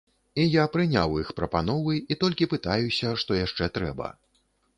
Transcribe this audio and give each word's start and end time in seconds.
І 0.43 0.43
я 0.43 0.63
прыняў 0.75 1.13
іх 1.23 1.29
прапановы 1.39 1.93
і 2.15 2.17
толькі 2.25 2.49
пытаюся, 2.55 3.13
што 3.27 3.39
яшчэ 3.45 3.71
трэба. 3.79 4.11